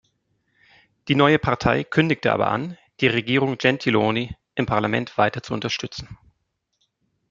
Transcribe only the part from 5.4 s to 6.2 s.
zu unterstützen.